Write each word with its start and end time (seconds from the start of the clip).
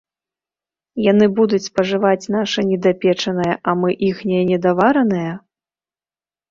Яны 1.11 1.25
будуць 1.41 1.67
спажываць 1.69 2.31
наша 2.37 2.65
недапечанае, 2.71 3.51
а 3.67 3.79
мы 3.83 3.89
іхняе 4.09 4.43
недаваранае? 4.53 5.31